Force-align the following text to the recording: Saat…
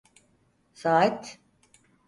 Saat… 0.73 1.37